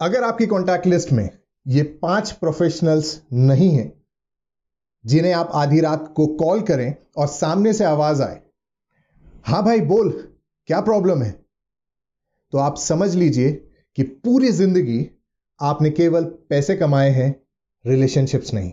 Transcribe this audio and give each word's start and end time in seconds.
अगर 0.00 0.24
आपकी 0.24 0.46
contact 0.46 0.86
list 0.86 1.12
में 1.12 1.28
ये 1.66 1.82
पाँच 1.82 2.30
प्रोफेशनल्स 2.32 3.20
नहीं 3.32 3.70
हैं, 3.70 3.92
जिन्हें 5.04 5.32
आप 5.32 5.50
आधी 5.54 5.80
रात 5.80 6.12
को 6.16 6.26
कॉल 6.26 6.60
करें 6.60 6.94
और 7.16 7.26
सामने 7.26 7.72
से 7.72 7.84
आवाज़ 7.84 8.22
आए, 8.22 8.40
हाँ 9.46 9.64
भाई 9.64 9.80
बोल, 9.80 10.10
क्या 10.66 10.80
प्रॉब्लम 10.80 11.22
है? 11.22 11.30
तो 12.52 12.58
आप 12.58 12.76
समझ 12.76 13.14
लीजिए 13.14 13.52
कि 13.98 14.02
पूरी 14.02 14.52
ज़िंदगी 14.52 15.10
आपने 15.60 15.90
केवल 15.90 16.24
पैसे 16.24 16.76
कमाए 16.76 17.10
हैं 17.10 17.34
रिलेशनशिप्स 17.84 18.54
नहीं। 18.54 18.72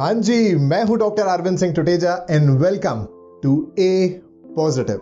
हाँ 0.00 0.14
जी, 0.14 0.54
मैं 0.54 0.82
हूँ 0.84 0.98
doctor 0.98 1.26
Arvind 1.26 1.58
Singh 1.58 1.74
Tuteja 1.74 2.26
and 2.30 2.50
welcome 2.50 3.06
to 3.42 3.74
a 3.78 4.20
positive 4.56 5.00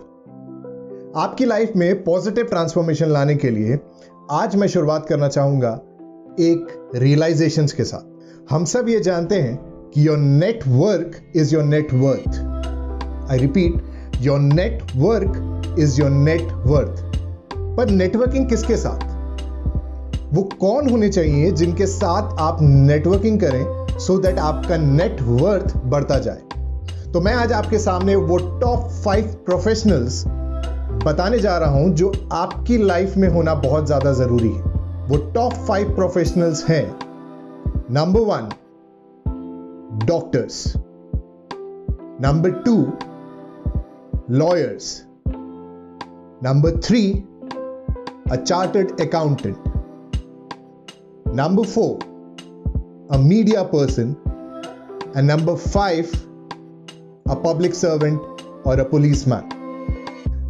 आपकी 1.16 1.44
लाइफ 1.44 1.72
में 1.76 2.04
पॉजिटिव 2.04 2.44
ट्रांसफॉर्मेशन 2.44 3.06
लाने 3.06 3.34
के 3.34 3.50
लिए 3.50 3.78
आज 4.30 4.56
मैं 4.56 4.66
शुरुआत 4.68 5.06
करना 5.08 5.28
चाहूँगा 5.28 5.80
एक 6.40 6.90
रियलाइजेशंस 6.94 7.72
के 7.72 7.84
साथ। 7.84 8.52
हम 8.52 8.64
सब 8.64 8.88
ये 8.88 9.00
जानते 9.00 9.34
हैं 9.34 9.56
कि 9.94 10.08
your 10.08 10.18
network 10.18 11.32
is 11.36 11.54
your 11.54 11.64
net 11.64 11.94
worth 11.94 12.28
I 13.30 13.38
repeat 13.38 13.74
your 14.20 14.38
network 14.96 15.76
is 15.78 16.00
your 16.00 16.10
net worth 16.10 17.02
पर 17.76 17.90
नेटवर्किंग 17.90 18.48
किसके 18.48 18.76
साथ? 18.76 19.00
वो 20.34 20.42
कौन 20.42 20.90
होने 20.90 21.08
चाहिए 21.08 21.50
जिनके 21.50 21.86
साथ 21.86 22.36
आप 22.38 22.58
नेटवर्किंग 22.62 23.40
करें 23.40 23.98
सो 23.98 24.16
so 24.16 24.22
दैट 24.22 24.38
आपका 24.38 24.76
नेटवर्थ 24.76 25.76
बढ़ता 25.76 26.18
जाए? 26.18 26.40
तो 27.12 27.20
मैं 27.20 27.34
आज 27.34 27.52
आपके 27.52 27.78
सामने 27.78 28.16
वो 28.16 28.60
टॉप 28.60 28.90
फाइव 29.04 29.24
प्रोफेशनल्स 29.46 30.24
बताने 31.06 31.38
जा 31.38 31.56
रहा 31.58 31.70
हूँ 31.70 31.90
जो 31.94 32.12
आपकी 32.32 32.76
लाइफ 32.78 33.16
में 33.16 33.28
होना 33.28 33.54
बहुत 33.54 33.86
ज़्यादा 33.86 34.12
ज़रूरी 34.12 34.48
है। 34.48 34.62
वो 35.08 35.16
टॉप 35.32 35.52
फाइव 35.66 35.94
प्रोफेशनल्स 35.96 36.64
हैं। 36.68 36.86
Number 37.94 38.20
one 38.20 38.48
doctors 40.06 40.72
number 42.20 42.50
two 42.64 42.76
lawyers 44.30 44.88
number 46.42 46.80
three 46.84 47.02
a 48.32 48.36
chartered 48.36 49.00
accountant 49.00 49.56
number 51.34 51.66
four 51.66 51.98
a 53.10 53.18
media 53.18 53.62
person 53.74 54.14
and 55.16 55.30
number 55.30 55.54
five 55.54 56.10
a 57.28 57.34
public 57.44 57.74
servant 57.74 58.66
और 58.66 58.80
अ 58.80 58.88
पुलिस 58.90 59.26
मैन 59.28 59.48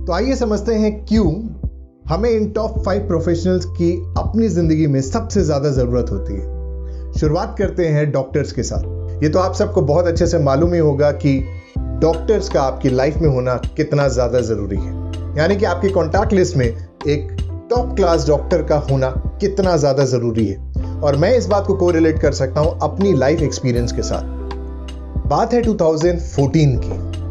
तो 0.07 0.13
आइए 0.13 0.35
समझते 0.37 0.75
हैं 0.75 0.91
क्यों 1.05 1.31
हमें 2.09 2.29
इन 2.31 2.49
टॉप 2.51 2.79
फाइव 2.85 3.07
प्रोफेशनल्स 3.07 3.65
की 3.69 3.91
अपनी 4.19 4.49
ज़िंदगी 4.49 4.87
में 4.87 5.01
सबसे 5.03 5.43
ज़्यादा 5.45 5.71
ज़रूरत 5.71 6.11
होती 6.11 6.35
है। 6.35 7.13
शुरुआत 7.13 7.55
करते 7.59 7.87
हैं 7.87 8.11
डॉक्टर्स 8.13 8.53
के 8.53 8.63
साथ। 8.63 9.23
ये 9.23 9.29
तो 9.29 9.39
आप 9.39 9.55
सबको 9.55 9.83
बहुत 9.83 10.07
अच्छे 10.07 10.27
से 10.27 10.39
मालूम 10.39 10.75
ही 10.75 10.81
होगा 10.81 11.11
कि 11.15 11.39
डॉक्टर्स 12.01 12.49
का 12.49 12.63
आपकी 12.63 12.89
लाइफ 12.89 13.17
में 13.17 13.29
होना 13.29 13.55
कितना 13.77 14.07
ज़्यादा 14.09 14.41
ज़रूरी 14.41 14.77
है। 14.77 14.93
यानी 15.39 15.57
कि 15.57 15.65
आपकी 15.65 15.89
कॉन्टैक्ट 15.89 16.33
लिस्ट 16.33 16.57
में 16.57 16.67
एक 16.67 17.37
टॉप 17.71 17.95
क्लास 17.97 18.27
डॉक्टर 18.29 18.63
का 18.63 18.77
होना 18.91 19.11
कितना 19.41 19.77
ज़्यादा 19.77 20.05
ज़रूरी 20.05 20.47
है। 20.47 21.01
और 21.01 21.17
मैं 21.17 21.37
इस 21.39 21.47
बात 21.47 21.67
को 21.67 21.75
कोरिलेट 21.75 22.21
कर 22.21 22.33
सकता 22.35 22.61
हूँ 22.61 22.79
अपनी 22.83 23.13
लाइफ 23.13 23.43
एक्सपीरियंस 23.43 23.93
के 23.93 24.03
साथ। 24.03 25.27
बात 25.29 25.55
है 25.55 25.63
2014 25.63 26.77
की। 26.85 27.25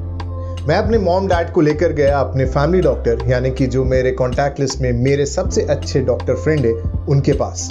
मैं 0.68 0.76
अपने 0.76 0.98
मॉम 0.98 1.28
डैड 1.28 1.52
को 1.52 1.62
लेकर 1.62 1.92
गया 1.94 2.20
अपने 2.20 2.46
फैमिली 2.46 2.82
डॉक्टर 2.84 3.20
यानी 3.28 3.52
कि 3.52 3.68
जो 3.68 3.84
मेरे 3.86 4.12
कॉन्टैक्ट 4.12 4.60
लिस्ट 4.60 4.80
में 4.82 4.92
मेरे 4.94 5.26
सबसे 5.26 5.62
अच्छे 5.62 6.00
डॉक्टर 6.00 6.36
फ्रेंड 6.36 6.66
है, 6.66 6.74
उनके 7.10 7.34
पास। 7.34 7.70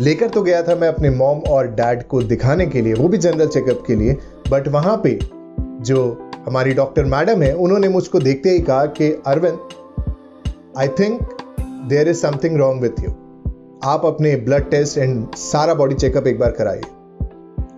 लेकर 0.00 0.28
तो 0.28 0.42
गया 0.42 0.62
था 0.62 0.74
मैं 0.74 0.88
अपने 0.88 1.10
मॉम 1.10 1.38
और 1.38 1.66
डैड 1.66 2.02
को 2.02 2.22
दिखाने 2.22 2.66
के 2.66 2.82
लिए, 2.82 2.94
वो 2.94 3.08
भी 3.08 3.18
जनरल 3.18 3.46
चेकअप 3.46 3.84
के 3.86 3.94
लिए 3.94 4.16
बट 4.50 4.68
वहाँ 4.68 5.00
पे 5.04 5.18
जो 5.60 6.30
हमारी 6.46 6.72
डॉक्टर 6.74 7.04
मैडम 7.04 7.42
है, 7.42 7.52
उन्होंने 7.52 7.88
मुझको 7.88 8.20
देखते 8.20 8.50
ही 8.50 8.58
कहा 8.58 8.86
कि, 8.86 9.22
Arvind 9.26 9.58
I 10.78 10.88
think 10.88 11.28
there 11.60 12.08
is 12.08 12.16
something 12.16 12.56
wrong 12.56 12.82
with 12.82 13.00
you 13.00 13.10
आप 13.84 14.06
अपने 14.06 14.36
ब्लड 14.36 14.70
टेस्ट 14.70 14.98
एंड 14.98 15.34
सारा 15.34 15.74
बॉडी 15.74 15.94
चेकअप 15.94 16.26
एक 16.26 16.38
बार 16.38 16.50
कराइए. 16.50 16.82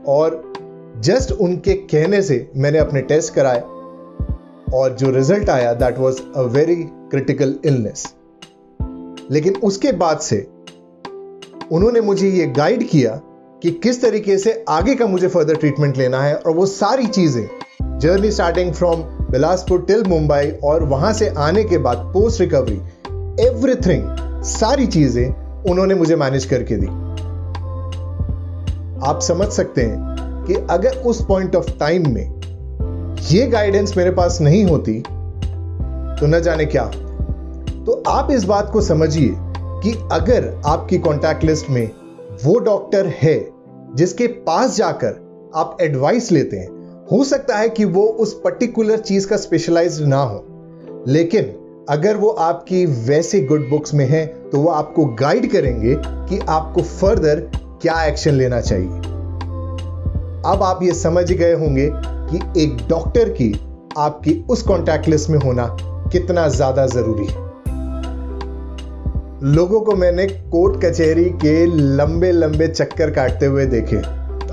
और 0.06 0.52
जस्ट 1.00 1.32
उनके 1.32 1.72
कहने 1.72 2.22
से 2.22 2.50
मैंने 2.56 2.78
अपने 2.78 3.00
टेस्ट 3.00 3.34
कराए। 3.34 3.62
और 4.74 4.94
जो 4.94 5.10
रिज़ल्ट 5.10 5.50
आया 5.50 5.72
that 5.74 5.98
was 5.98 6.20
a 6.36 6.40
very 6.40 6.76
critical 7.10 7.54
illness 7.64 8.14
लेकिन 9.30 9.56
उसके 9.56 9.92
बाद 9.92 10.18
से 10.18 10.46
उन्होंने 11.72 12.00
मुझे 12.00 12.28
ये 12.28 12.46
गाइड 12.46 12.88
किया 12.88 13.20
कि 13.62 13.70
किस 13.70 14.02
तरीके 14.02 14.38
से 14.38 14.64
आगे 14.68 14.94
का 14.94 15.06
मुझे 15.06 15.28
फर्दर 15.28 15.54
ट्रीटमेंट 15.54 15.96
लेना 15.96 16.22
है 16.22 16.34
और 16.34 16.52
वो 16.52 16.66
सारी 16.66 17.06
चीज़ें 17.06 17.48
journey 17.98 18.30
starting 18.30 18.72
from 18.72 19.02
Bilaspur 19.30 19.82
till 19.82 20.04
Mumbai 20.04 20.50
और 20.64 20.82
वहाँ 20.82 21.12
से 21.12 21.28
आने 21.28 21.64
के 21.64 21.78
बाद 21.78 21.96
पोस्ट 21.96 22.40
रिकवरी 22.40 22.80
एवरीथिंग 23.46 24.42
सारी 24.44 24.86
चीज़ें 24.86 25.28
उन्होंने 25.70 25.94
मुझे 25.94 26.16
मैनेज 26.16 26.44
करके 26.44 26.76
दी। 26.76 26.86
आप 29.06 29.20
समझ 29.22 29.48
सकते 29.48 29.82
हैं 29.82 30.44
कि 30.46 30.54
अगर 30.70 30.96
उस 30.96 31.24
पॉइंट 31.26 31.56
ऑफ़ 31.56 31.78
टाइम 31.78 32.14
में 32.14 32.39
ये 33.20 33.46
गाइडेंस 33.46 33.96
मेरे 33.96 34.10
पास 34.10 34.40
नहीं 34.40 34.64
होती 34.64 34.92
तो 35.00 36.26
न 36.26 36.40
जाने 36.42 36.64
क्या। 36.66 36.84
तो 37.84 38.02
आप 38.08 38.30
इस 38.30 38.44
बात 38.44 38.70
को 38.72 38.80
समझिए 38.80 39.34
कि 39.82 39.92
अगर 40.12 40.60
आपकी 40.66 40.98
कॉन्टैक्ट 40.98 41.44
लिस्ट 41.44 41.70
में 41.70 41.90
वो 42.44 42.58
डॉक्टर 42.58 43.06
है, 43.22 43.38
जिसके 43.94 44.26
पास 44.26 44.76
जाकर 44.76 45.52
आप 45.54 45.76
एडवाइस 45.80 46.32
लेते 46.32 46.56
हैं, 46.56 46.68
हो 47.12 47.24
सकता 47.24 47.56
है 47.56 47.68
कि 47.68 47.84
वो 47.84 48.02
उस 48.02 48.34
पर्टिकुलर 48.34 48.98
चीज़ 48.98 49.28
का 49.28 49.36
स्पेशलाइज 49.36 50.00
ना 50.02 50.22
हो। 50.22 50.44
लेकिन 51.08 51.54
अगर 51.88 52.16
वो 52.16 52.28
आपकी 52.28 52.84
वैसे 52.86 53.40
गुड 53.40 53.68
बुक्स 53.70 53.94
में 53.94 54.06
है 54.08 54.26
तो 54.26 54.60
वो 54.60 54.68
आपको 54.68 55.04
गाइड 55.14 55.50
करेंगे 55.52 55.94
कि 55.98 56.38
आपको 56.48 56.82
फर्दर 56.82 57.40
क्या 57.82 58.04
एक्शन 58.04 58.34
लेना 58.34 58.60
चाहिए। 58.60 58.98
अब 60.46 60.62
आप 60.62 60.82
ये 60.82 60.92
समझ 60.94 61.32
गए 61.32 61.52
होंगे 61.52 61.90
कि 62.30 62.62
एक 62.62 62.76
डॉक्टर 62.88 63.28
की 63.32 63.52
आपकी 63.98 64.34
उस 64.50 64.62
कॉन्टैक्ट 64.62 65.08
लिस्ट 65.08 65.30
में 65.30 65.38
होना 65.38 65.66
कितना 66.12 66.48
ज़्यादा 66.48 66.86
ज़रूरी 66.86 67.26
है। 67.26 67.48
लोगों 69.46 69.80
को 69.80 69.94
मैंने 69.96 70.26
कोर्ट 70.26 70.82
कचहरी 70.84 71.24
के 71.44 71.64
लंबे 71.96 72.30
लंबे 72.32 72.68
चक्कर 72.68 73.10
काटते 73.10 73.46
हुए 73.46 73.66
देखे। 73.66 73.96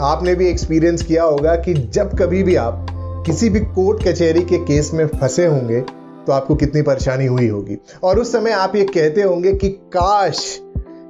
आपने 0.02 0.36
भी 0.36 0.48
एक्सपीरियंस 0.50 1.04
किया 1.04 1.24
होगा 1.24 1.56
कि 1.56 1.74
जब 1.74 2.18
कभी 2.20 2.44
भी 2.44 2.56
आप 2.56 2.86
किसी 3.26 3.50
भी 3.50 3.60
कोर्ट 3.60 4.04
कचहरी 4.04 4.42
के 4.42 4.58
केस 4.66 4.92
में 4.94 5.06
फंसे 5.08 5.46
होंगे 5.46 5.82
तो 5.82 6.34
आपको 6.34 6.56
कितनी 6.56 6.82
परेशानी 6.82 7.26
हुई 7.26 7.48
होगी। 7.48 7.78
और 8.04 8.20
उस 8.20 8.32
समय 8.32 8.52
आप 8.52 8.76
ये 8.76 8.84
कहते 8.86 9.22
होंगे 9.22 9.54
कि 9.54 9.70
काश 9.94 10.40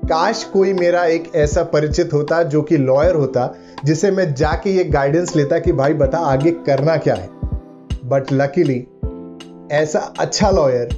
काश 0.08 0.44
कोई 0.44 0.74
मेरा 0.74 1.04
एक 1.06 1.32
ऐसा 1.36 1.64
परिचित 1.64 2.14
होता 2.14 2.42
जो 2.44 2.62
कि 2.62 2.78
लॉयर 2.78 3.16
होता, 3.16 3.54
जिसे 3.86 4.12
मैं 4.12 4.34
जाके 4.34 4.70
ये 4.70 4.84
गाइडेंस 4.84 5.36
लेता 5.36 5.60
कि 5.60 5.72
भाई 5.72 5.94
बता 5.94 6.18
आगे 6.18 6.52
करना 6.68 6.96
क्या 6.98 7.16
है। 7.16 7.28
बट 8.06 8.32
लकीली 8.34 8.78
ऐसा 9.76 10.00
अच्छा 10.20 10.52
लॉयर 10.52 10.96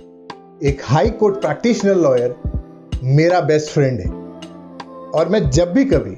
एक 0.64 0.82
हाई 0.84 1.10
कोर्ट 1.10 1.42
प्रैक्टिशनर 1.42 1.96
लॉयर 1.96 2.36
मेरा 3.04 3.40
बेस्ट 3.42 3.72
फ्रेंड 3.72 4.00
है। 4.00 4.10
और 5.12 5.30
मैं 5.30 5.50
जब 5.50 5.74
भी 5.74 5.86
कभी 5.86 6.18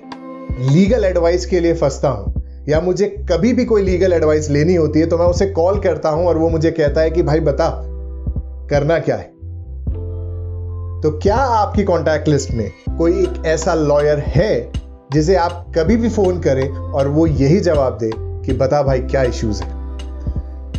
लीगल 0.74 1.06
एडवाइस 1.06 1.46
के 1.46 1.60
लिए 1.60 1.74
फंसता 1.74 2.10
हूँ, 2.10 2.66
या 2.70 2.82
मुझे 2.82 3.08
कभी 3.32 3.54
भी 3.54 3.66
कोई 3.66 3.84
लीगल 3.84 4.14
एडवाइस 4.14 4.50
लेनी 4.50 4.76
होती 4.76 5.00
है 5.00 5.06
तो 5.06 5.18
मैं 5.18 5.26
उसे 5.26 5.46
कॉल 5.52 5.80
करता 5.80 6.10
हूँ 6.10 6.28
और 6.28 6.38
वो 6.38 6.50
मुझे 6.50 6.72
कहता 6.72 7.02
है 7.02 7.12
कि 7.12 7.24
भाई 7.24 7.40
बता, 7.40 7.70
करना 8.70 9.00
क्या 9.00 9.16
है? 9.16 9.31
तो 11.04 11.10
क्या 11.12 11.36
आपकी 11.36 11.84
कॉन्टैक्ट 11.84 12.28
लिस्ट 12.28 12.52
में 12.52 12.72
कोई 12.98 13.14
एक 13.20 13.46
ऐसा 13.46 13.74
लॉयर 13.74 14.20
है 14.20 14.72
जिसे 15.14 15.36
आप 15.36 15.66
कभी 15.78 15.96
भी 15.98 16.10
फ़ोन 16.10 16.40
करें 16.40 16.68
और 16.70 17.08
वो 17.08 17.26
यही 17.28 17.60
जवाब 17.60 17.98
दे 17.98 18.10
कि 18.16 18.54
बता 18.54 18.82
भाई 18.84 19.00
क्या 19.00 19.24
इश्यूज़ 19.24 19.62
है? 19.64 19.70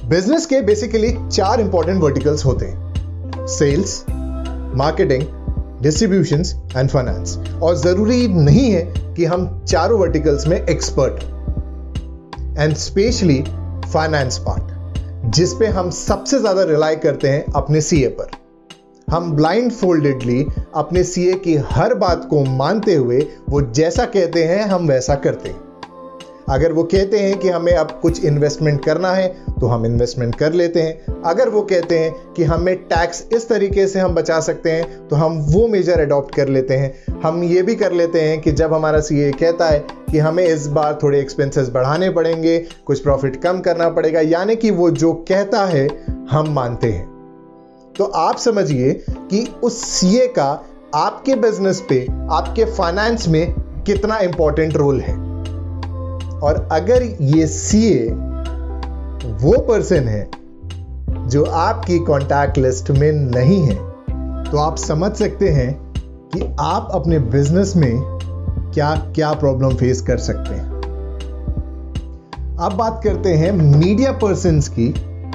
बिज़नेस 0.08 0.46
के 0.46 0.60
बेसिकली 0.60 1.10
चार 1.28 1.60
इंपॉर्टेंट 1.60 2.02
वर्टिकल्स 2.02 2.44
होते 2.44 2.66
हैं। 2.66 3.46
Sales 3.48 4.04
marketing 4.76 5.22
distribution 5.82 6.42
and 6.76 6.90
finance 6.90 7.36
और 7.62 7.76
ज़रूरी 7.76 8.28
नहीं 8.28 8.70
है 8.70 8.82
कि 9.16 9.24
हम 9.24 9.48
चारों 9.68 9.98
वर्टिकल्स 10.00 10.46
में 10.46 10.56
expert 10.56 11.22
and 12.58 12.74
specially 12.76 13.42
finance 13.92 14.38
part 14.38 15.30
जिस 15.34 15.52
पे 15.54 15.66
हम 15.70 15.90
सबसे 15.90 16.38
ज़्यादा 16.38 16.62
रिलाई 16.64 16.96
करते 16.96 17.28
हैं 17.28 17.44
अपने 17.52 17.80
सीए 17.80 18.08
पर। 18.20 18.30
हम 19.12 19.32
ब्लाइंड 19.32 19.72
फोल्डेडली 19.72 20.46
अपने 20.74 21.02
सीए 21.04 21.32
की 21.34 21.54
हर 21.70 21.94
बात 21.94 22.26
को 22.30 22.44
मानते 22.46 22.94
हुए 22.94 23.18
वो 23.48 23.60
जैसा 23.60 24.04
कहते 24.04 24.44
हैं, 24.44 24.62
हम 24.62 24.88
वैसा 24.88 25.14
करते 25.14 25.48
हैं। 25.48 25.60
अगर 26.48 26.72
वो 26.72 26.82
कहते 26.84 27.18
हैं 27.18 27.38
कि 27.38 27.48
हमें 27.48 27.72
अब 27.72 27.90
कुछ 28.02 28.24
इन्वेस्टमेंट 28.24 28.84
करना 28.84 29.10
है 29.10 29.28
तो 29.60 29.66
हम 29.66 29.84
इन्वेस्टमेंट 29.86 30.34
कर 30.34 30.52
लेते 30.52 30.82
हैं। 30.82 31.22
अगर 31.24 31.48
वो 31.48 31.62
कहते 31.62 31.98
हैं 31.98 32.32
कि 32.36 32.44
हमें 32.44 32.74
टैक्स 32.84 33.24
इस 33.32 33.48
तरीके 33.48 33.86
से 33.86 34.00
हम 34.00 34.14
बचा 34.14 34.40
सकते 34.40 34.70
हैं 34.70 35.08
तो 35.08 35.16
हम 35.16 35.38
वो 35.50 35.66
मेजर 35.68 36.00
अडॉप्ट 36.00 36.34
कर 36.34 36.48
लेते 36.48 36.76
हैं। 36.76 37.20
हम 37.24 37.42
ये 37.44 37.62
भी 37.62 37.74
कर 37.74 37.92
लेते 37.92 38.20
हैं 38.20 38.40
कि 38.40 38.52
जब 38.52 38.74
हमारा 38.74 39.00
सीए 39.00 39.30
कहता 39.32 39.68
है 39.68 39.84
कि 40.10 40.18
हमें 40.18 40.44
इस 40.44 40.66
बार 40.68 40.98
थोड़े 41.02 41.20
एक्सपेंसेस 41.20 41.68
बढ़ाने 41.68 42.10
पड़ेंगे, 42.10 42.58
कुछ 42.86 43.00
प्रॉफिट 43.00 43.42
कम 43.42 43.60
करना 43.60 43.88
पड़ेगा, 43.90 44.20
यानी 44.20 44.56
कि 44.56 44.70
वो 44.70 44.90
जो 44.90 45.12
कहता 45.28 45.64
है, 45.66 45.88
हम 46.30 46.52
मानते 46.54 46.92
हैं। 46.92 47.11
तो 47.98 48.04
आप 48.04 48.36
समझिए 48.36 48.92
कि 49.08 49.46
उस 49.64 49.80
सीए 49.84 50.26
का 50.28 50.50
आपके 50.94 51.34
बिज़नेस 51.34 51.80
पे, 51.88 52.06
आपके 52.30 52.64
फाइनेंस 52.64 53.26
में 53.28 53.54
कितना 53.84 54.18
इंपॉर्टेंट 54.18 54.76
रोल 54.76 55.00
है। 55.00 55.14
और 56.40 56.68
अगर 56.72 57.02
ये 57.02 57.46
सीए 57.46 58.08
वो 59.42 59.58
पर्सन 59.68 60.08
है 60.08 60.30
जो 61.28 61.44
आपकी 61.44 61.98
कॉन्टैक्ट 61.98 62.58
लिस्ट 62.58 62.90
में 62.90 63.10
नहीं 63.12 63.60
है 63.62 63.76
तो 64.44 64.58
आप 64.58 64.76
समझ 64.76 65.12
सकते 65.12 65.48
हैं 65.48 65.70
कि 66.28 66.40
आप 66.60 66.88
अपने 66.92 67.18
बिज़नेस 67.18 67.76
में 67.76 68.00
क्या 68.74 68.94
क्या 69.14 69.32
प्रॉब्लम 69.34 69.74
फेस 69.76 70.00
कर 70.00 70.18
सकते 70.20 70.54
हैं। 70.54 70.70
अब 72.58 72.72
बात 72.72 73.00
करते 73.04 73.34
हैं 73.34 73.52
मीडिया 73.52 74.12
पर्सन 74.12 74.60
की, 74.70 74.92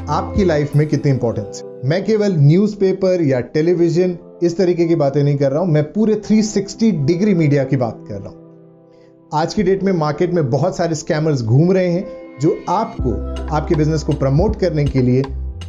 आपकी 0.09 0.45
लाइफ 0.45 0.75
में 0.75 0.87
कितनी 0.87 1.11
इंपॉर्टेंस 1.11 1.61
है। 1.63 1.66
मैं 1.85 2.05
केवल 2.05 2.33
न्यूज़पेपर 2.33 3.21
या 3.21 3.39
टेलीविज़न 3.39 4.17
इस 4.43 4.57
तरीके 4.57 4.85
की 4.85 4.95
बातें 4.95 5.23
नहीं 5.23 5.37
कर 5.37 5.51
रहा 5.51 5.59
हूँ, 5.59 5.67
मैं 5.67 5.83
पूरे 5.83 6.15
360 6.15 6.91
डिग्री 6.91 7.33
मीडिया 7.33 7.63
की 7.63 7.77
बात 7.77 8.05
कर 8.07 8.13
रहा 8.13 8.29
हूँ। 8.29 9.29
आज 9.33 9.53
की 9.53 9.63
डेट 9.63 9.83
में 9.83 9.91
मार्केट 9.93 10.33
में 10.33 10.49
बहुत 10.49 10.77
सारे 10.77 10.95
स्कैमर्स 10.95 11.41
घूम 11.41 11.71
रहे 11.71 11.87
हैं, 11.87 12.07
जो 12.41 12.57
आपको, 12.69 13.11
आपके 13.55 13.75
बिज़नेस 13.75 14.03
को 14.03 14.13
प्रमोट 14.13 14.55
करने 14.55 14.85
के 14.85 15.01
लिए 15.01 15.23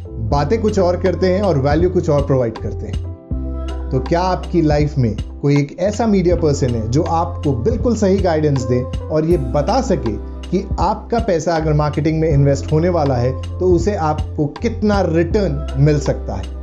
बातें 0.09 0.61
कुछ 0.61 0.79
और 0.79 1.01
करते 1.01 1.27
हैं 1.27 1.41
और 1.41 1.57
वैल्यू 1.57 1.89
कुछ 1.89 2.09
और 2.09 2.25
प्रोवाइड 2.25 2.57
करते 2.57 2.87
हैं। 2.87 3.89
तो 3.89 3.99
क्या 3.99 4.21
आपकी 4.21 4.61
लाइफ 4.61 4.97
में 4.97 5.15
कोई 5.41 5.57
एक 5.57 5.79
ऐसा 5.79 6.07
मीडिया 6.07 6.35
पर्सन 6.35 6.69
है 6.69 6.91
जो 6.91 7.03
आपको 7.03 7.53
बिल्कुल 7.53 7.95
सही 7.95 8.17
गाइडेंस 8.17 8.63
दे 8.63 8.81
और 8.83 9.25
ये 9.25 9.37
बता 9.37 9.81
सके 9.81 10.28
कि 10.51 10.63
आपका 10.79 11.19
पैसा 11.19 11.55
अगर 11.55 11.73
मार्केटिंग 11.73 12.19
में 12.21 12.29
इन्वेस्ट 12.29 12.71
होने 12.71 12.89
वाला 12.89 13.15
है 13.15 13.31
तो 13.59 13.71
उसे 13.71 13.95
आपको 13.95 14.45
कितना 14.61 15.01
रिटर्न 15.01 15.83
मिल 15.83 15.99
सकता 15.99 16.35
है? 16.35 16.57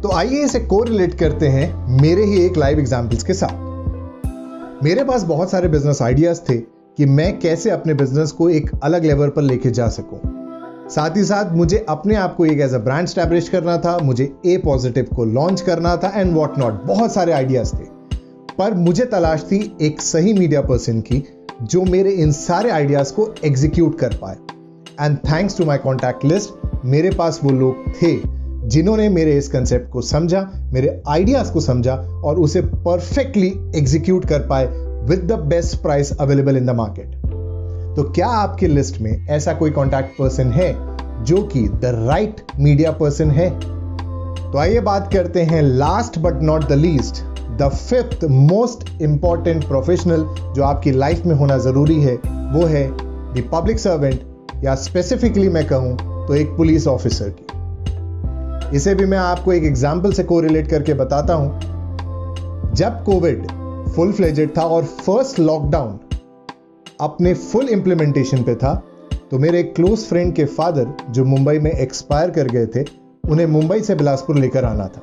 तो 0.00 0.12
आइए 0.12 0.44
इसे 0.44 0.60
कोरिलेट 0.60 1.14
करते 1.14 1.48
हैं 1.48 2.00
मेरे 2.00 2.24
ही 2.24 2.44
एक 2.46 2.56
लाइव 2.56 2.78
एग्जाम्पल्स 2.78 3.22
के 3.22 3.34
साथ। 3.34 4.84
मेरे 4.84 5.04
पास 5.04 5.22
बहुत 5.22 5.50
सारे 5.50 5.68
बिज़नेस 5.68 6.02
आइडियाज़ 6.02 6.40
थे 6.40 6.56
कि 6.98 7.06
मैं 7.06 7.38
कैसे 7.38 7.70
अपने 7.70 7.94
बिज़नेस 7.94 8.30
को 8.30 8.48
एक 8.50 8.70
अलग 8.82 9.04
लेवल 9.04 9.28
पर 9.28 9.42
लेके 9.42 9.70
जा 9.70 9.88
सकूँ। 9.88 10.20
साथ 10.90 11.16
ही 11.16 11.24
साथ 11.24 11.52
मुझे 11.52 11.84
अपने 11.88 12.14
आप 12.14 12.34
को 12.36 12.46
एक 12.46 12.60
एज 12.60 12.74
अ 12.74 12.78
ब्रांड 12.78 13.08
स्टैब्लिश 13.08 13.48
करना 13.48 13.76
था, 13.76 13.96
मुझे 13.98 14.32
ए 14.46 14.56
पॉजिटिव 14.56 15.06
को 15.16 15.24
लॉन्च 15.24 15.60
करना 15.60 15.96
था 15.96 16.12
एंड 16.16 16.34
वॉट 16.34 16.58
नॉट 16.58 16.82
बहुत 16.84 17.12
सारे 17.12 17.32
आइडियाज़ 17.32 17.74
थे। 17.76 17.84
पर 18.58 18.74
मुझे 18.74 19.04
तलाश 19.04 19.42
थी 19.42 19.60
एक 19.80 20.00
सही 20.00 20.32
मीडिया 20.32 20.60
पर्सन 20.60 21.00
की 21.00 21.22
जो 21.62 21.82
मेरे 21.84 22.10
इन 22.12 22.32
सारे 22.32 22.70
आइडियाज़ 22.70 23.12
को 23.12 23.28
एग्जीक्यूट 23.44 23.98
कर 23.98 24.14
पाए। 24.22 24.36
And 25.00 25.16
thanks 25.18 25.56
to 25.58 25.64
my 25.64 25.78
contact 25.78 26.24
list 26.24 26.84
मेरे 26.84 27.10
पास 27.10 27.40
वो 27.44 27.50
लोग 27.50 27.88
थे 28.02 28.16
जिन्होंने 28.68 29.08
मेरे 29.08 29.36
इस 29.38 29.48
कंसेप्ट 29.48 29.90
को 29.90 30.00
समझा, 30.02 30.40
मेरे 30.72 31.02
आइडियाज़ 31.08 31.52
को 31.52 31.60
समझा 31.60 31.94
और 32.24 32.38
उसे 32.38 32.60
परफेक्टली 32.60 33.48
एग्जीक्यूट 33.76 34.26
कर 34.26 34.46
पाए 34.46 34.66
with 35.08 35.26
the 35.26 35.38
best 35.48 35.80
price 35.82 36.12
available 36.20 36.56
in 36.56 36.66
the 36.66 36.70
market 36.70 37.16
तो 37.96 38.02
क्या 38.10 38.26
आपके 38.26 38.66
लिस्ट 38.66 39.00
में 39.00 39.26
ऐसा 39.28 39.52
कोई 39.54 39.70
कॉन्टैक्ट 39.70 40.18
पर्सन 40.18 40.52
है 40.52 40.72
जो 41.24 41.42
कि 41.42 41.68
द 41.68 41.94
राइट 42.08 42.40
मीडिया 42.58 42.90
पर्सन 42.92 43.30
है? 43.30 43.50
तो 44.52 44.58
आइए 44.58 44.80
बात 44.80 45.12
करते 45.12 45.42
हैं 45.42 45.62
last 45.62 46.18
but 46.18 46.42
not 46.42 46.68
the 46.68 46.72
least 46.72 47.24
the 47.58 47.68
fifth 47.70 48.24
most 48.30 48.88
important 49.02 49.66
professional 49.68 50.24
जो 50.54 50.62
आपकी 50.64 50.92
लाइफ 50.92 51.24
में 51.26 51.34
होना 51.36 51.58
ज़रूरी 51.58 52.00
है, 52.02 52.14
वो 52.14 52.64
है 52.66 52.86
द 53.34 53.48
पब्लिक 53.52 53.78
सर्वेंट 53.78 54.64
या 54.64 54.74
स्पेसिफिकली 54.74 55.48
मैं 55.48 55.66
कहूँ 55.66 55.96
तो 56.26 56.34
एक 56.34 56.56
पुलिस 56.56 56.86
ऑफिसर 56.88 57.34
की। 57.40 58.76
इसे 58.76 58.94
भी 58.94 59.06
मैं 59.06 59.18
आपको 59.18 59.52
एक 59.52 59.64
एग्ज़ाम्पल 59.64 60.12
से 60.12 60.22
कोरिलेट 60.24 60.68
करके 60.68 60.94
बताता 60.94 61.34
हूँ। 61.34 62.72
जब 62.74 63.02
कोविड 63.04 63.46
फुल 63.94 64.12
फ्लेजेड 64.12 64.56
था 64.56 64.62
और 64.66 64.84
फ़र्स्ट 64.84 65.38
लॉकडाउन 65.40 65.98
अपने 67.00 67.34
फुल 67.34 67.68
इंप्लीमेंटेशन 67.68 68.42
पे 68.42 68.54
था 68.54 68.74
तो 69.30 69.38
मेरे 69.38 69.60
एक 69.60 69.74
क्लोज 69.76 69.98
फ्रेंड 69.98 70.34
के 70.34 70.44
फादर 70.46 70.94
जो 71.10 71.24
मुंबई 71.24 71.58
में 71.58 71.70
एक्सपायर 71.70 72.30
कर 72.30 72.48
गए 72.48 72.66
थे, 72.66 72.84
उन्हें 73.24 73.46
मुंबई 73.48 73.80
से 73.80 73.94
बिलासपुर 73.94 74.36
लेकर 74.36 74.64
आना 74.64 74.86
था। 74.86 75.02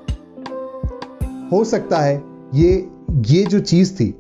हो 1.51 1.63
सकता 1.65 1.97
है 1.97 2.17
ये 2.53 2.89
ये 3.27 3.43
जो 3.43 3.59
चीज़ 3.59 3.93
थी, 3.93 4.15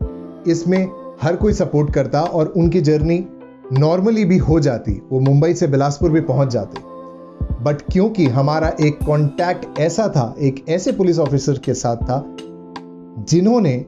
इसमें 0.47 0.91
हर 1.21 1.35
कोई 1.35 1.53
सपोर्ट 1.53 1.93
करता 1.93 2.21
और 2.21 2.47
उनकी 2.47 2.81
जर्नी 2.81 3.27
नॉर्मली 3.73 4.25
भी 4.25 4.37
हो 4.37 4.59
जाती, 4.59 5.01
वो 5.11 5.19
मुंबई 5.19 5.53
से 5.53 5.67
बिलासपुर 5.67 6.11
भी 6.11 6.21
पहुँच 6.21 6.47
जाते। 6.47 6.81
बट 7.63 7.81
क्योंकि 7.91 8.25
हमारा 8.25 8.71
एक 8.81 8.99
कॉन्टैक्ट 9.05 9.79
ऐसा 9.79 10.07
था, 10.07 10.35
एक 10.39 10.65
ऐसे 10.69 10.91
पुलिस 10.91 11.19
ऑफिसर 11.19 11.57
के 11.57 11.73
साथ 11.73 11.97
था, 11.97 12.35
जिन्होंने 13.29 13.85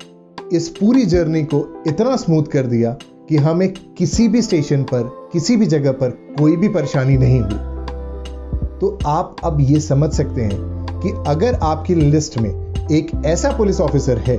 इस 0.53 0.69
पूरी 0.69 1.05
जर्नी 1.05 1.43
को 1.43 1.83
इतना 1.87 2.15
स्मूथ 2.15 2.43
कर 2.43 2.65
दिया 2.65 2.97
कि 3.29 3.37
हमें 3.37 3.73
किसी 3.97 4.27
भी 4.27 4.41
स्टेशन 4.41 4.83
पर, 4.83 5.29
किसी 5.33 5.57
भी 5.57 5.65
जगह 5.65 5.91
पर 5.91 6.09
कोई 6.09 6.55
भी 6.55 6.69
परेशानी 6.69 7.17
नहीं 7.17 7.39
हुई। 7.41 7.69
तो 8.79 8.99
आप 9.05 9.35
अब 9.43 9.57
ये 9.61 9.79
समझ 9.79 10.11
सकते 10.11 10.41
हैं 10.41 10.85
कि 10.99 11.13
अगर 11.27 11.53
आपकी 11.53 11.95
लिस्ट 11.95 12.37
में 12.37 12.60
एक 12.91 13.11
ऐसा 13.25 13.51
पुलिस 13.51 13.81
ऑफिसर 13.81 14.17
है 14.17 14.37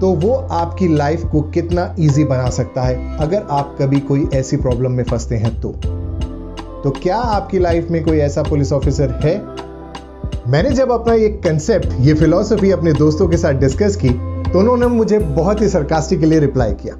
तो 0.00 0.08
वो 0.10 0.34
आपकी 0.34 0.88
लाइफ 0.88 1.24
को 1.24 1.40
कितना 1.42 1.94
इजी 1.98 2.24
बना 2.24 2.50
सकता 2.50 2.82
है? 2.82 3.18
अगर 3.18 3.46
आप 3.50 3.76
कभी 3.80 4.00
कोई 4.00 4.28
ऐसी 4.34 4.56
प्रॉब्लम 4.56 4.92
में 4.92 5.04
फंसते 5.04 5.36
हैं 5.36 5.60
तो। 5.60 5.68
तो 6.84 6.90
क्या 6.90 7.16
आपकी 7.16 7.58
लाइफ 7.58 7.88
में 7.90 8.04
कोई 8.04 8.18
ऐसा 8.18 8.42
पुलिस 8.42 8.72
ऑफिसर 8.72 9.10
है? 9.10 9.38
मैंने 10.50 10.70
जब 10.70 10.92
अपना 10.92 11.14
ये 11.14 11.28
कंसेप्ट 11.28 11.88
ये 12.00 12.14
फिलोसफी 12.14 12.70
अपने 12.70 12.92
दोस्तों 12.92 13.28
के 13.28 13.36
साथ 13.36 13.52
डिस्कस 13.52 13.96
की 13.96 14.10
तो 14.52 14.58
उन्होंने 14.58 14.86
मुझे 14.86 15.18
बहुत 15.18 15.60
ही 15.60 15.68
सरकास्टिकली 15.68 16.38
रिप्लाई 16.38 16.72
किया। 16.72 16.94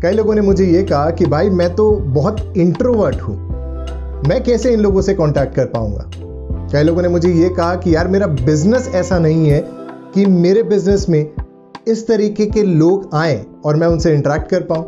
कई 0.00 0.12
लोगों 0.12 0.34
ने 0.34 0.40
मुझे 0.40 0.66
ये 0.66 0.82
कहा 0.82 1.10
कि, 1.10 1.26
भाई, 1.26 1.50
मैं 1.50 1.74
तो 1.74 1.90
बहुत 1.92 2.54
इंट्रोवर्ट 2.56 3.20
हूँ। 3.20 3.36
मैं 4.28 4.42
कैसे 4.44 4.72
इन 4.72 4.80
लोगों 4.80 5.02
से 5.02 5.14
कांटेक्ट 5.14 5.54
कर 5.54 5.64
पाऊँगा? 5.64 6.10
कई 6.72 6.82
लोगों 6.82 7.02
ने 7.02 7.08
मुझे 7.08 7.28
ये 7.28 7.48
कहा 7.48 7.74
कि 7.74 7.94
यार 7.94 8.08
मेरा 8.08 8.26
बिज़नेस 8.26 8.88
ऐसा 8.94 9.18
नहीं 9.18 9.48
है 9.48 9.58
कि 10.14 10.24
मेरे 10.26 10.62
बिज़नेस 10.62 11.08
में 11.08 11.32
इस 11.88 12.06
तरीके 12.06 12.46
के 12.46 12.62
लोग 12.62 13.10
आए 13.14 13.44
और 13.64 13.76
मैं 13.76 13.86
उनसे 13.86 14.14
इंटरेक्ट 14.14 14.48
कर 14.50 14.62
पाऊँ। 14.62 14.84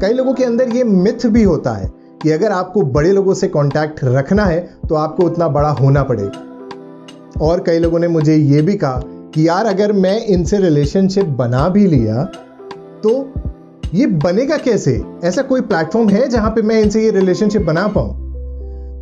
कई 0.00 0.12
लोगों 0.12 0.34
के 0.34 0.44
अंदर 0.44 0.68
ये 0.68 0.84
मिथ 0.84 1.26
भी 1.26 1.42
होता 1.42 1.72
है 1.72 1.90
कि 2.22 2.30
अगर 2.30 2.52
आपको 2.52 2.82
बड़े 2.82 3.12
लोगों 3.12 3.34
से 3.34 3.48
कांटेक्ट 3.48 4.00
रखना 4.04 4.44
है 4.44 4.60
तो 4.88 4.94
आपको 4.94 5.22
उतना 5.22 5.48
बड़ा 5.48 5.70
होना 5.70 6.02
पड़ेगा। 6.02 7.42
और 7.44 7.62
कई 7.66 7.78
लोगों 7.78 7.98
ने 7.98 8.08
मुझे 8.08 8.36
ये 8.36 8.62
भी 8.62 8.74
कहा 8.74 9.02
कि 9.34 9.48
यार 9.48 9.66
अगर 9.66 9.92
मैं 9.92 10.16
इनसे 10.26 10.58
रिलेशनशिप 10.58 11.26
बना 11.38 11.68
भी 11.68 11.86
लिया 11.86 12.24
तो 13.02 13.32
ये 13.94 14.06
बनेगा 14.06 14.56
कैसे? 14.56 15.02
ऐसा 15.24 15.42
कोई 15.42 15.60
प्लेटफॉर्म 15.60 16.08
है 16.08 16.28
जहाँ 16.28 16.50
पे 16.50 16.62
मैं 16.62 16.80
इनसे 16.82 17.04
ये 17.04 17.10
रिलेशनशिप 17.10 17.62
बना 17.62 17.86
पाऊँ? 17.88 18.27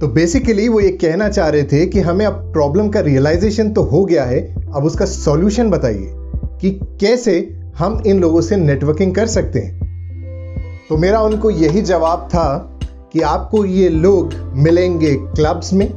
तो 0.00 0.08
बेसिकली 0.08 0.68
वो 0.68 0.80
ये 0.80 0.90
कहना 0.90 1.28
चाह 1.28 1.48
रहे 1.48 1.62
थे 1.62 1.86
कि 1.86 2.00
हमें 2.00 2.26
अब 2.26 2.32
प्रॉब्लम 2.32 2.88
का 2.88 3.00
रियलाइजेशन 3.00 3.70
तो 3.70 3.82
हो 3.82 4.04
गया 4.04 4.24
है, 4.24 4.40
अब 4.74 4.84
उसका 4.84 5.04
सॉल्यूशन 5.04 5.70
बताइए 5.70 6.10
कि 6.60 6.70
कैसे 7.00 7.56
हम 7.78 8.02
इन 8.06 8.20
लोगों 8.20 8.40
से 8.40 8.56
नेटवर्किंग 8.56 9.14
कर 9.14 9.26
सकते 9.26 9.58
हैं। 9.58 9.80
तो 10.88 10.96
मेरा 10.96 11.20
उनको 11.20 11.50
यही 11.50 11.82
जवाब 11.82 12.28
था 12.28 12.78
कि 13.12 13.20
आपको 13.20 13.64
ये 13.64 13.88
लोग 13.88 14.34
मिलेंगे 14.54 15.14
क्लब्स 15.14 15.72
में 15.72 15.88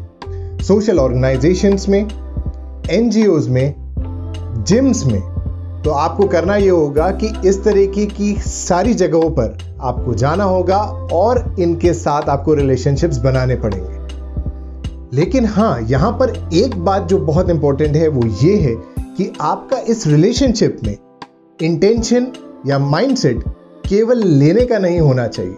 सोशल 0.62 1.00
ऑर्गेनाइजेशंस 1.00 1.90
में 1.90 2.00
एनजीओ 2.92 3.40
में 3.48 3.74
जिम्स 4.68 5.06
में। 5.06 5.22
तो 5.86 5.92
आपको 5.92 6.24
करना 6.24 6.56
ये 6.56 6.70
होगा 6.70 7.10
कि 7.12 7.32
इस 7.46 7.64
तरीके 7.64 8.06
की 8.06 8.34
सारी 8.40 8.94
जगहों 8.94 9.30
पर 9.32 9.58
आपको 9.82 10.14
जाना 10.14 10.44
होगा 10.44 10.78
और 11.14 11.56
इनके 11.60 11.94
साथ 11.94 12.30
आपको 12.30 12.54
रिलेशनशिप्स 12.54 13.18
बनाने 13.18 13.56
पड़ेंगे। 13.56 13.98
लेकिन 15.14 15.46
हाँ 15.46 15.82
यहाँ 15.82 16.12
पर 16.12 16.50
एक 16.54 16.76
बात 16.76 17.08
जो 17.08 17.18
बहुत 17.18 17.50
इंपॉर्टेंट 17.50 17.96
है, 17.96 18.08
वो 18.08 18.28
ये 18.44 18.58
है 18.58 18.76
कि 19.00 19.32
आपका 19.42 19.78
इस 19.78 20.08
रिलेशनशिप 20.08 20.78
में 20.84 20.96
इंटेंशन 21.60 22.28
या 22.68 22.80
माइंडसेट 22.80 23.44
केवल 23.88 24.24
लेने 24.24 24.66
का 24.66 24.80
नहीं 24.80 25.00
होना 25.00 25.28
चाहिए। 25.28 25.56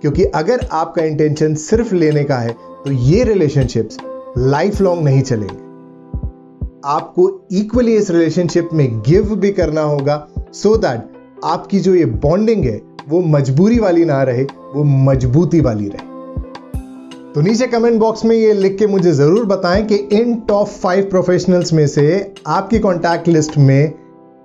क्योंकि 0.00 0.24
अगर 0.24 0.68
आपका 0.72 1.02
इंटेंशन 1.02 1.54
सिर्फ़ 1.54 1.94
लेने 1.94 2.24
का 2.24 2.36
है 2.36 2.52
तो 2.84 2.92
ये 2.92 3.24
रिलेशनशिप्स 3.24 3.98
लाइफ 4.38 4.80
लॉन्ग 4.80 5.04
नहीं 5.04 5.22
चलेंगे। 5.22 5.65
आपको 6.84 7.46
इक्वली 7.52 7.94
इस 7.96 8.10
रिलेशनशिप 8.10 8.68
में 8.72 9.00
गिव 9.00 9.34
भी 9.34 9.50
करना 9.52 9.80
होगा 9.80 10.26
सो 10.52 10.74
so 10.74 10.80
दैट 10.82 11.08
आपकी 11.44 11.80
जो 11.80 11.94
ये 11.94 12.04
बॉन्डिंग 12.04 12.64
है, 12.64 12.80
वो 13.08 13.20
मजबूरी 13.20 13.78
वाली 13.78 14.04
ना 14.04 14.22
रहे, 14.22 14.42
वो 14.44 14.84
मजबूती 14.84 15.60
वाली 15.60 15.88
रहे। 15.88 16.14
तो 17.34 17.40
नीचे 17.40 17.66
कमेंट 17.66 17.98
बॉक्स 18.00 18.24
में 18.24 18.36
ये 18.36 18.52
लिख 18.52 18.78
के 18.78 18.86
मुझे 18.86 19.12
ज़रूर 19.12 19.44
बताएँ 19.44 19.84
कि 19.84 19.94
इन 19.94 20.34
टॉप 20.48 20.68
फाइव 20.68 21.08
प्रोफेशनल्स 21.10 21.72
में 21.72 21.86
से 21.86 22.34
आपकी 22.46 22.78
कॉन्टैक्ट 22.78 23.28
लिस्ट 23.28 23.58
में 23.58 23.92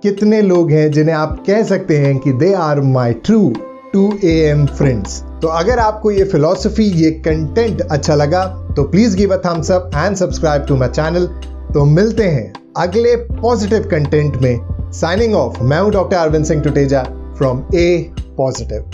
कितने 0.02 0.40
लोग 0.42 0.70
हैं 0.70 0.90
जिन्हें 0.92 1.14
आप 1.14 1.42
कह 1.46 1.62
सकते 1.62 1.98
हैं 1.98 2.18
कि 2.18 2.32
they 2.32 2.52
are 2.54 2.80
my 2.80 3.12
true 3.12 3.52
two 3.92 4.12
A 4.24 4.36
M 4.50 4.66
friends 4.66 5.20
तो 5.42 5.48
अगर 5.48 5.78
आपको 5.78 6.10
ये 6.10 6.24
फिलोसफी 6.24 6.84
ये 6.84 7.10
कंटेंट 7.10 7.80
अच्छा 7.80 8.14
लगा 8.14 8.44
तो 8.76 8.82
please 8.82 9.16
give 9.16 9.34
a 9.34 9.40
thumbs 9.46 9.70
up 9.70 9.90
and 9.96 10.16
subscribe 10.16 10.66
to 10.66 10.76
my 10.76 10.88
channel 10.88 11.28
तो 11.74 11.84
मिलते 11.84 12.24
हैं 12.24 12.52
अगले 12.76 13.16
पॉजिटिव 13.16 13.88
कंटेंट 13.90 14.36
में। 14.36 14.90
साइनिंग 14.92 15.34
ऑफ़ 15.34 15.62
मैं 15.62 15.80
हूँ 15.80 15.90
doctor 15.92 16.16
Arvind 16.16 16.44
Singh 16.44 16.62
Tuteja 16.62 17.02
from 17.36 17.62
a 17.74 18.10
positive 18.36 18.90